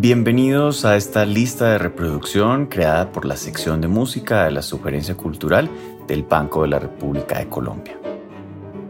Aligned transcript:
Bienvenidos 0.00 0.86
a 0.86 0.96
esta 0.96 1.26
lista 1.26 1.72
de 1.72 1.76
reproducción 1.76 2.68
creada 2.68 3.12
por 3.12 3.26
la 3.26 3.36
sección 3.36 3.82
de 3.82 3.88
música 3.88 4.46
de 4.46 4.50
la 4.50 4.62
Sugerencia 4.62 5.14
Cultural 5.14 5.68
del 6.06 6.22
Banco 6.22 6.62
de 6.62 6.68
la 6.68 6.78
República 6.78 7.38
de 7.38 7.50
Colombia. 7.50 8.00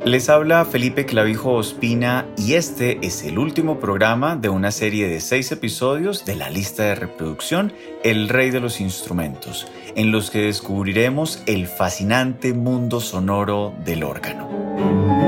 Les 0.05 0.29
habla 0.29 0.65
Felipe 0.65 1.07
Clavijo 1.07 1.55
Ospina 1.55 2.27
y 2.39 2.55
este 2.55 3.05
es 3.05 3.25
el 3.25 3.41
último 3.41 3.81
programa 3.81 4.37
de 4.37 4.51
una 4.51 4.71
serie 4.71 5.09
de 5.09 5.19
seis 5.21 5.51
episodios 5.51 6.25
de 6.25 6.37
la 6.37 6.49
lista 6.49 6.85
de 6.85 6.95
reproducción 6.95 7.73
El 8.05 8.29
Rey 8.29 8.51
de 8.51 8.61
los 8.61 8.81
Instrumentos, 8.81 9.67
en 9.97 10.13
los 10.13 10.31
que 10.31 10.43
descubriremos 10.43 11.43
el 11.47 11.67
fascinante 11.67 12.55
mundo 12.55 13.01
sonoro 13.01 13.75
del 13.85 14.05
órgano. 14.05 15.20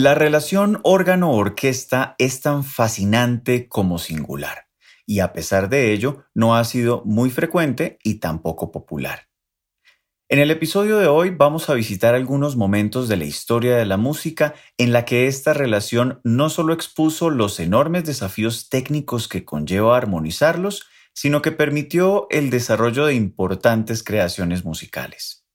La 0.00 0.14
relación 0.14 0.78
órgano-orquesta 0.84 2.14
es 2.18 2.40
tan 2.40 2.62
fascinante 2.62 3.66
como 3.66 3.98
singular, 3.98 4.68
y 5.06 5.18
a 5.18 5.32
pesar 5.32 5.68
de 5.68 5.92
ello 5.92 6.22
no 6.34 6.54
ha 6.54 6.62
sido 6.62 7.02
muy 7.04 7.30
frecuente 7.30 7.98
y 8.04 8.20
tampoco 8.20 8.70
popular. 8.70 9.26
En 10.28 10.38
el 10.38 10.52
episodio 10.52 10.98
de 10.98 11.08
hoy 11.08 11.30
vamos 11.30 11.68
a 11.68 11.74
visitar 11.74 12.14
algunos 12.14 12.54
momentos 12.54 13.08
de 13.08 13.16
la 13.16 13.24
historia 13.24 13.76
de 13.76 13.86
la 13.86 13.96
música 13.96 14.54
en 14.76 14.92
la 14.92 15.04
que 15.04 15.26
esta 15.26 15.52
relación 15.52 16.20
no 16.22 16.48
solo 16.48 16.74
expuso 16.74 17.28
los 17.28 17.58
enormes 17.58 18.04
desafíos 18.04 18.68
técnicos 18.68 19.26
que 19.26 19.44
conlleva 19.44 19.96
armonizarlos, 19.96 20.86
sino 21.12 21.42
que 21.42 21.50
permitió 21.50 22.28
el 22.30 22.50
desarrollo 22.50 23.04
de 23.04 23.16
importantes 23.16 24.04
creaciones 24.04 24.64
musicales. 24.64 25.47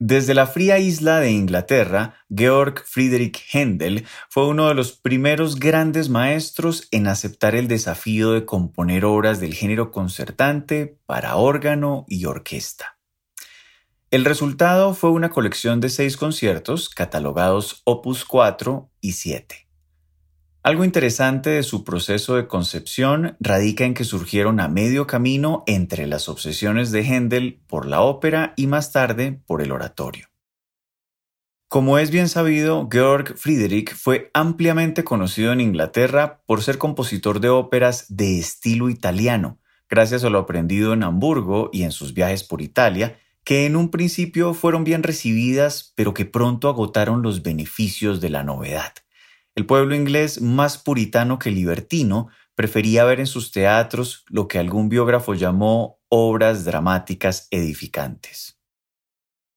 Desde 0.00 0.32
la 0.32 0.46
fría 0.46 0.78
isla 0.78 1.18
de 1.18 1.32
Inglaterra, 1.32 2.14
Georg 2.32 2.84
Friedrich 2.86 3.44
Händel 3.52 4.06
fue 4.28 4.46
uno 4.46 4.68
de 4.68 4.74
los 4.74 4.92
primeros 4.92 5.58
grandes 5.58 6.08
maestros 6.08 6.86
en 6.92 7.08
aceptar 7.08 7.56
el 7.56 7.66
desafío 7.66 8.30
de 8.30 8.44
componer 8.44 9.04
obras 9.04 9.40
del 9.40 9.54
género 9.54 9.90
concertante 9.90 11.00
para 11.06 11.34
órgano 11.34 12.04
y 12.06 12.26
orquesta. 12.26 12.96
El 14.12 14.24
resultado 14.24 14.94
fue 14.94 15.10
una 15.10 15.30
colección 15.30 15.80
de 15.80 15.88
seis 15.88 16.16
conciertos 16.16 16.88
catalogados 16.90 17.82
Opus 17.84 18.24
4 18.24 18.88
y 19.00 19.12
7. 19.12 19.67
Algo 20.68 20.84
interesante 20.84 21.48
de 21.48 21.62
su 21.62 21.82
proceso 21.82 22.36
de 22.36 22.46
concepción 22.46 23.38
radica 23.40 23.86
en 23.86 23.94
que 23.94 24.04
surgieron 24.04 24.60
a 24.60 24.68
medio 24.68 25.06
camino 25.06 25.64
entre 25.66 26.06
las 26.06 26.28
obsesiones 26.28 26.90
de 26.90 27.04
Händel 27.04 27.62
por 27.66 27.86
la 27.86 28.02
ópera 28.02 28.52
y 28.54 28.66
más 28.66 28.92
tarde 28.92 29.40
por 29.46 29.62
el 29.62 29.72
oratorio. 29.72 30.28
Como 31.68 31.98
es 31.98 32.10
bien 32.10 32.28
sabido, 32.28 32.86
Georg 32.92 33.38
Friedrich 33.38 33.94
fue 33.94 34.30
ampliamente 34.34 35.04
conocido 35.04 35.54
en 35.54 35.62
Inglaterra 35.62 36.42
por 36.44 36.62
ser 36.62 36.76
compositor 36.76 37.40
de 37.40 37.48
óperas 37.48 38.04
de 38.10 38.38
estilo 38.38 38.90
italiano, 38.90 39.58
gracias 39.88 40.22
a 40.22 40.28
lo 40.28 40.38
aprendido 40.38 40.92
en 40.92 41.02
Hamburgo 41.02 41.70
y 41.72 41.84
en 41.84 41.92
sus 41.92 42.12
viajes 42.12 42.44
por 42.44 42.60
Italia, 42.60 43.18
que 43.42 43.64
en 43.64 43.74
un 43.74 43.90
principio 43.90 44.52
fueron 44.52 44.84
bien 44.84 45.02
recibidas, 45.02 45.94
pero 45.96 46.12
que 46.12 46.26
pronto 46.26 46.68
agotaron 46.68 47.22
los 47.22 47.42
beneficios 47.42 48.20
de 48.20 48.28
la 48.28 48.44
novedad. 48.44 48.92
El 49.58 49.66
pueblo 49.66 49.96
inglés, 49.96 50.40
más 50.40 50.78
puritano 50.78 51.40
que 51.40 51.50
libertino, 51.50 52.28
prefería 52.54 53.02
ver 53.02 53.18
en 53.18 53.26
sus 53.26 53.50
teatros 53.50 54.24
lo 54.28 54.46
que 54.46 54.60
algún 54.60 54.88
biógrafo 54.88 55.34
llamó 55.34 55.98
obras 56.06 56.64
dramáticas 56.64 57.48
edificantes. 57.50 58.60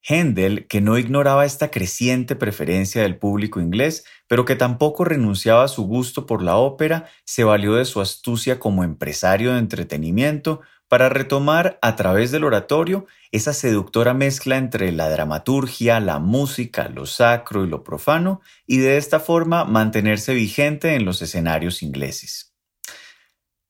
Händel, 0.02 0.66
que 0.66 0.82
no 0.82 0.98
ignoraba 0.98 1.46
esta 1.46 1.70
creciente 1.70 2.36
preferencia 2.36 3.04
del 3.04 3.20
público 3.20 3.62
inglés, 3.62 4.04
pero 4.28 4.44
que 4.44 4.56
tampoco 4.56 5.06
renunciaba 5.06 5.66
a 5.66 5.68
su 5.68 5.84
gusto 5.84 6.26
por 6.26 6.42
la 6.42 6.56
ópera, 6.56 7.08
se 7.24 7.44
valió 7.44 7.76
de 7.76 7.86
su 7.86 8.02
astucia 8.02 8.58
como 8.58 8.84
empresario 8.84 9.54
de 9.54 9.60
entretenimiento 9.60 10.62
para 10.92 11.08
retomar 11.08 11.80
a 11.82 11.96
través 11.96 12.32
del 12.32 12.44
oratorio 12.44 13.06
esa 13.32 13.54
seductora 13.54 14.14
mezcla 14.14 14.58
entre 14.58 14.92
la 14.92 15.08
dramaturgia, 15.08 16.02
la 16.02 16.20
música, 16.20 16.90
lo 16.90 17.06
sacro 17.06 17.64
y 17.64 17.70
lo 17.70 17.82
profano, 17.82 18.42
y 18.68 18.80
de 18.80 18.98
esta 18.98 19.22
forma 19.22 19.64
mantenerse 19.64 20.34
vigente 20.34 20.96
en 20.96 21.06
los 21.06 21.22
escenarios 21.22 21.82
ingleses. 21.82 22.54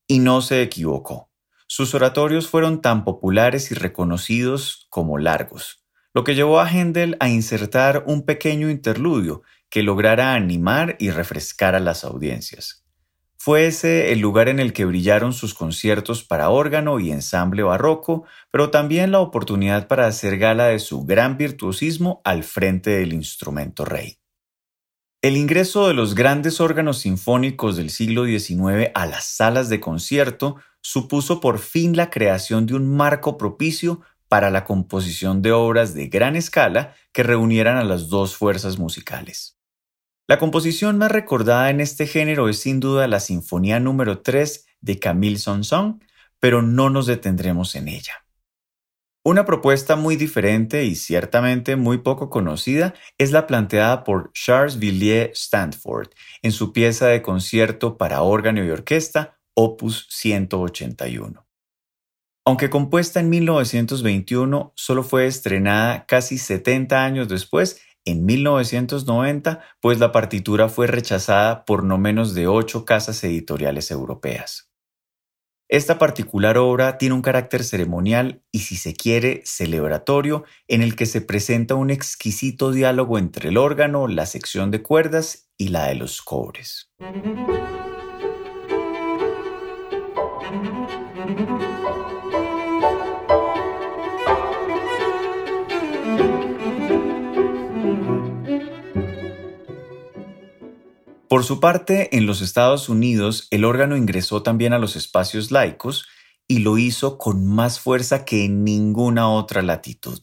Y 0.08 0.18
no 0.18 0.42
se 0.42 0.64
equivocó. 0.64 1.30
Sus 1.68 1.94
oratorios 1.94 2.48
fueron 2.48 2.82
tan 2.82 3.04
populares 3.04 3.70
y 3.70 3.76
reconocidos 3.76 4.88
como 4.90 5.20
largos, 5.20 5.86
lo 6.16 6.24
que 6.24 6.34
llevó 6.34 6.60
a 6.60 6.68
Händel 6.68 7.18
a 7.20 7.30
insertar 7.30 8.04
un 8.08 8.26
pequeño 8.26 8.68
interludio 8.72 9.44
que 9.70 9.84
lograra 9.84 10.34
animar 10.34 10.96
y 10.98 11.12
refrescar 11.12 11.76
a 11.76 11.80
las 11.80 12.04
audiencias. 12.04 12.81
Fue 13.44 13.66
ese 13.66 14.12
el 14.12 14.20
lugar 14.20 14.50
en 14.50 14.60
el 14.60 14.72
que 14.72 14.86
brillaron 14.86 15.34
sus 15.34 15.56
conciertos 15.56 16.24
para 16.24 16.52
órgano 16.52 17.00
y 17.00 17.12
ensamble 17.12 17.64
barroco, 17.64 18.24
pero 18.52 18.70
también 18.70 19.12
la 19.12 19.20
oportunidad 19.20 19.88
para 19.88 20.06
hacer 20.06 20.38
gala 20.38 20.66
de 20.66 20.78
su 20.78 21.06
gran 21.06 21.38
virtuosismo 21.38 22.22
al 22.24 22.44
frente 22.44 22.92
del 22.92 23.14
instrumento 23.14 23.84
rey. 23.84 24.20
El 25.24 25.38
ingreso 25.38 25.88
de 25.88 25.96
los 25.96 26.14
grandes 26.14 26.62
órganos 26.62 27.00
sinfónicos 27.00 27.78
del 27.78 27.90
siglo 27.90 28.26
XIX 28.26 28.92
a 28.94 29.08
las 29.08 29.26
salas 29.26 29.70
de 29.70 29.80
concierto 29.80 30.58
supuso 30.82 31.40
por 31.40 31.58
fin 31.58 31.98
la 31.98 32.12
creación 32.12 32.68
de 32.68 32.76
un 32.76 32.96
marco 32.96 33.40
propicio 33.40 34.02
para 34.28 34.52
la 34.52 34.66
composición 34.66 35.42
de 35.42 35.52
obras 35.52 35.96
de 35.96 36.10
gran 36.10 36.36
escala 36.36 36.94
que 37.12 37.24
reunieran 37.24 37.78
a 37.78 37.84
las 37.84 38.08
dos 38.08 38.36
fuerzas 38.38 38.78
musicales. 38.78 39.58
La 40.28 40.40
composición 40.40 40.98
más 40.98 41.12
recordada 41.12 41.70
en 41.70 41.82
este 41.82 42.08
género 42.08 42.48
es 42.48 42.60
sin 42.60 42.80
duda 42.80 43.08
la 43.08 43.20
Sinfonía 43.20 43.80
número 43.80 44.20
3 44.20 44.66
de 44.80 45.00
Camille 45.00 45.40
Saint-Saëns, 45.40 46.00
pero 46.40 46.62
no 46.62 46.90
nos 46.90 47.06
detendremos 47.06 47.76
en 47.76 47.88
ella. 47.88 48.26
Una 49.24 49.46
propuesta 49.46 49.96
muy 49.96 50.16
diferente 50.16 50.86
y 50.86 50.96
ciertamente 50.96 51.76
muy 51.76 52.00
poco 52.00 52.32
conocida 52.32 52.96
es 53.20 53.32
la 53.32 53.46
planteada 53.46 54.04
por 54.04 54.32
Charles 54.34 54.80
Villiers 54.80 55.40
Stanford 55.40 56.10
en 56.42 56.52
su 56.52 56.74
pieza 56.74 57.08
de 57.08 57.22
concierto 57.22 57.98
para 57.98 58.24
órgano 58.24 58.66
y 58.66 58.70
orquesta 58.72 59.40
Opus 59.54 60.08
181. 60.10 61.46
Aunque 62.46 62.72
compuesta 62.72 63.20
en 63.20 63.30
1921, 63.30 64.74
solo 64.76 65.04
fue 65.04 65.28
estrenada 65.28 66.08
casi 66.08 66.40
70 66.40 67.06
años 67.06 67.28
después 67.28 67.80
en 68.06 68.26
1990, 68.26 69.62
pues 69.80 70.00
la 70.00 70.12
partitura 70.12 70.70
fue 70.70 70.88
rechazada 70.88 71.66
por 71.66 71.84
no 71.84 71.98
menos 71.98 72.34
de 72.34 72.48
ocho 72.48 72.86
casas 72.86 73.24
editoriales 73.24 73.92
europeas. 73.92 74.72
Esta 75.70 75.98
particular 75.98 76.58
obra 76.58 76.98
tiene 76.98 77.16
un 77.16 77.22
carácter 77.22 77.64
ceremonial 77.64 78.44
y, 78.52 78.60
si 78.60 78.76
se 78.76 78.94
quiere, 78.94 79.42
celebratorio, 79.46 80.44
en 80.68 80.82
el 80.82 80.98
que 80.98 81.06
se 81.06 81.22
presenta 81.22 81.76
un 81.76 81.92
exquisito 81.92 82.72
diálogo 82.72 83.18
entre 83.18 83.50
el 83.50 83.58
órgano, 83.58 84.10
la 84.10 84.26
sección 84.26 84.70
de 84.70 84.82
cuerdas 84.84 85.50
y 85.58 85.70
la 85.70 85.88
de 85.88 85.96
los 85.96 86.22
cobres. 86.22 86.92
Por 101.32 101.46
su 101.46 101.62
parte, 101.62 102.18
en 102.18 102.26
los 102.26 102.42
Estados 102.42 102.90
Unidos, 102.90 103.48
el 103.52 103.64
órgano 103.64 103.96
ingresó 103.96 104.44
también 104.44 104.74
a 104.74 104.80
los 104.80 104.98
espacios 104.98 105.50
laicos 105.50 106.06
y 106.46 106.60
lo 106.60 106.78
hizo 106.78 107.18
con 107.18 107.46
más 107.46 107.80
fuerza 107.80 108.26
que 108.26 108.44
en 108.44 108.66
ninguna 108.66 109.30
otra 109.30 109.62
latitud. 109.62 110.20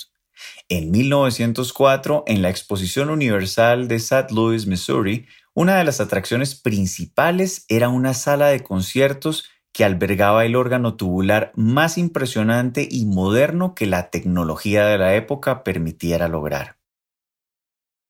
En 0.69 0.91
1904, 0.91 2.25
en 2.27 2.43
la 2.43 2.51
Exposición 2.51 3.09
Universal 3.09 3.89
de 3.89 3.95
St. 3.95 4.27
Louis, 4.35 4.67
Missouri, 4.67 5.25
una 5.55 5.79
de 5.79 5.85
las 5.85 6.03
atracciones 6.03 6.55
principales 6.55 7.65
era 7.69 7.89
una 7.89 8.13
sala 8.13 8.49
de 8.49 8.63
conciertos 8.63 9.49
que 9.73 9.87
albergaba 9.87 10.45
el 10.45 10.57
órgano 10.57 10.97
tubular 10.97 11.53
más 11.55 11.97
impresionante 11.97 12.87
y 12.87 13.07
moderno 13.07 13.75
que 13.75 13.87
la 13.87 14.11
tecnología 14.11 14.85
de 14.85 14.99
la 14.99 15.15
época 15.15 15.65
permitiera 15.65 16.29
lograr. 16.29 16.78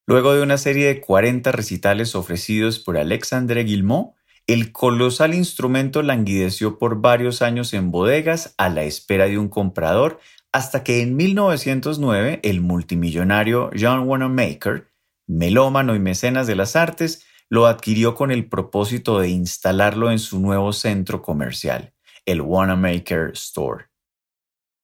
Luego 0.09 0.33
de 0.33 0.41
una 0.41 0.57
serie 0.57 0.87
de 0.87 1.03
40 1.03 1.53
recitales 1.53 2.15
ofrecidos 2.15 2.79
por 2.79 2.97
Alexandre 2.97 3.63
Guillemot, 3.63 4.15
el 4.47 4.73
colosal 4.73 5.35
instrumento 5.35 6.01
languideció 6.01 6.79
por 6.79 7.03
varios 7.03 7.43
años 7.43 7.75
en 7.75 7.91
bodegas 7.91 8.55
a 8.57 8.71
la 8.71 8.85
espera 8.85 9.27
de 9.27 9.37
un 9.37 9.51
comprador 9.51 10.19
hasta 10.51 10.83
que 10.83 11.03
en 11.03 11.15
1909 11.15 12.41
el 12.43 12.63
multimillonario 12.63 13.69
John 13.79 14.09
Wanamaker, 14.09 14.89
melómano 15.27 15.95
y 15.95 15.99
mecenas 15.99 16.47
de 16.47 16.57
las 16.57 16.75
artes, 16.75 17.27
lo 17.51 17.67
adquirió 17.67 18.15
con 18.15 18.31
el 18.31 18.49
propósito 18.49 19.21
de 19.21 19.29
instalarlo 19.29 20.11
en 20.11 20.21
su 20.21 20.41
nuevo 20.41 20.73
centro 20.73 21.21
comercial, 21.21 21.93
el 22.25 22.41
Wanamaker 22.41 23.33
Store. 23.35 23.91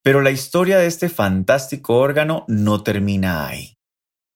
Pero 0.03 0.21
la 0.21 0.32
historia 0.32 0.76
de 0.76 0.87
este 0.87 1.09
fantástico 1.09 1.97
órgano 1.97 2.44
no 2.47 2.82
termina 2.82 3.47
ahí. 3.47 3.74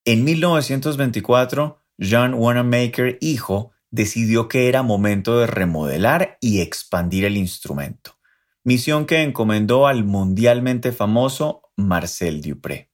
En 0.09 0.25
1924, 0.25 1.83
John 2.01 2.33
Wanamaker 2.33 3.19
hijo 3.21 3.73
decidió 3.91 4.49
que 4.49 4.71
era 4.71 4.83
momento 4.83 5.39
de 5.39 5.47
remodelar 5.47 6.39
y 6.41 6.63
expandir 6.63 7.27
el 7.27 7.37
instrumento, 7.37 8.17
misión 8.65 9.05
que 9.05 9.21
encomendó 9.21 9.87
al 9.87 10.05
mundialmente 10.05 10.93
famoso 10.93 11.61
Marcel 11.77 12.41
Dupré. 12.41 12.91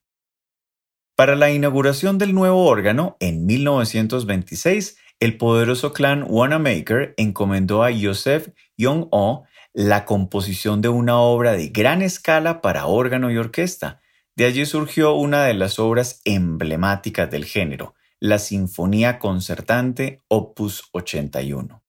Para 1.14 1.36
la 1.36 1.52
inauguración 1.52 2.18
del 2.18 2.34
nuevo 2.34 2.66
órgano, 2.66 3.16
en 3.20 3.46
1926, 3.46 4.96
el 5.20 5.36
poderoso 5.36 5.92
clan 5.92 6.26
Wanamaker 6.28 7.14
encomendó 7.16 7.84
a 7.84 7.92
Joseph 7.96 8.48
Young-oh 8.76 9.44
la 9.72 10.04
composición 10.04 10.80
de 10.80 10.88
una 10.88 11.20
obra 11.20 11.52
de 11.52 11.68
gran 11.68 12.02
escala 12.02 12.60
para 12.60 12.86
órgano 12.86 13.30
y 13.30 13.36
orquesta. 13.36 14.00
De 14.36 14.46
allí 14.46 14.66
surgió 14.66 15.14
una 15.14 15.44
de 15.44 15.54
las 15.54 15.78
obras 15.78 16.20
emblemáticas 16.24 17.30
del 17.30 17.44
género, 17.44 17.94
la 18.18 18.40
Sinfonía 18.40 19.20
Concertante 19.20 20.22
Opus 20.26 20.88
81. 20.90 21.84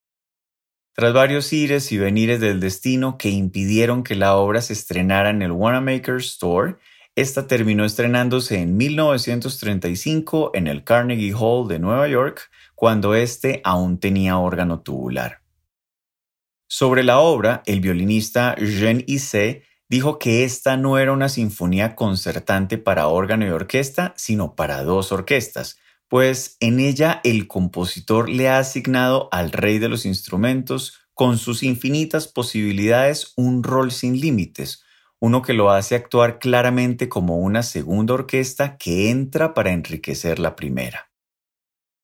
Tras 0.94 1.14
varios 1.14 1.52
ires 1.52 1.92
y 1.92 1.98
venires 1.98 2.40
del 2.40 2.60
destino 2.60 3.18
que 3.18 3.30
impidieron 3.30 4.04
que 4.04 4.14
la 4.14 4.38
obra 4.38 4.62
se 4.62 4.74
estrenara 4.74 5.32
en 5.32 5.42
el 5.42 5.52
Wanamaker 5.52 6.18
Store, 6.18 6.76
esta 7.16 7.48
terminó 7.48 7.84
estrenándose 7.84 8.60
en 8.60 8.78
1935 8.78 10.52
en 10.54 10.68
el 10.68 10.84
Carnegie 10.84 11.34
Hall 11.34 11.68
de 11.68 11.80
Nueva 11.80 12.08
York, 12.08 12.52
cuando 12.76 13.16
éste 13.16 13.62
aún 13.64 14.00
tenía 14.00 14.38
órgano 14.38 14.82
tubular. 14.82 15.42
Sobre 16.68 17.04
la 17.04 17.20
obra, 17.20 17.64
el 17.66 17.80
violinista 17.80 18.56
Jean 18.58 19.04
Issé 19.08 19.64
dijo 19.90 20.20
que 20.20 20.44
esta 20.44 20.78
no 20.78 20.98
era 20.98 21.12
una 21.12 21.30
sinfonía 21.30 21.96
concertante 21.96 22.78
para 22.78 23.08
órgano 23.08 23.46
y 23.46 23.50
orquesta, 23.50 24.14
sino 24.18 24.56
para 24.56 24.84
dos 24.84 25.12
orquestas, 25.12 25.78
pues 26.08 26.58
en 26.60 26.80
ella 26.80 27.22
el 27.24 27.48
compositor 27.48 28.30
le 28.30 28.50
ha 28.50 28.60
asignado 28.60 29.30
al 29.32 29.52
rey 29.52 29.80
de 29.80 29.90
los 29.90 30.06
instrumentos, 30.06 31.00
con 31.14 31.38
sus 31.38 31.64
infinitas 31.64 32.28
posibilidades, 32.28 33.34
un 33.38 33.64
rol 33.64 33.92
sin 33.92 34.20
límites, 34.20 34.84
uno 35.20 35.42
que 35.42 35.54
lo 35.54 35.72
hace 35.72 35.96
actuar 35.96 36.40
claramente 36.40 37.08
como 37.08 37.38
una 37.38 37.64
segunda 37.64 38.14
orquesta 38.14 38.78
que 38.78 39.10
entra 39.10 39.54
para 39.54 39.72
enriquecer 39.72 40.40
la 40.40 40.56
primera. 40.56 41.10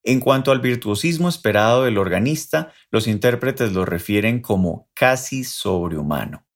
En 0.03 0.19
cuanto 0.19 0.51
al 0.51 0.61
virtuosismo 0.61 1.29
esperado 1.29 1.83
del 1.83 1.97
organista, 1.97 2.73
los 2.89 3.07
intérpretes 3.07 3.73
lo 3.73 3.85
refieren 3.85 4.41
como 4.41 4.89
casi 4.95 5.43
sobrehumano. 5.43 6.47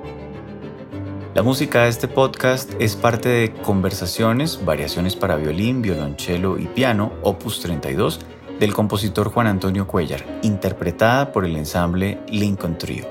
La 1.34 1.42
música 1.42 1.86
de 1.86 1.90
este 1.90 2.08
podcast 2.08 2.72
es 2.80 2.96
parte 2.96 3.28
de 3.28 3.54
Conversaciones, 3.54 4.64
Variaciones 4.64 5.16
para 5.16 5.36
violín, 5.36 5.82
violonchelo 5.82 6.60
y 6.60 6.68
piano, 6.68 7.12
opus 7.24 7.60
32, 7.60 8.20
del 8.60 8.72
compositor 8.76 9.30
Juan 9.30 9.48
Antonio 9.48 9.88
Cuellar, 9.88 10.24
interpretada 10.44 11.32
por 11.32 11.44
el 11.46 11.56
ensamble 11.56 12.20
Lincoln 12.28 12.78
Trio. 12.78 13.08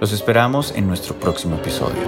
Los 0.00 0.12
esperamos 0.12 0.72
en 0.76 0.86
nuestro 0.86 1.16
próximo 1.16 1.56
episodio. 1.56 1.98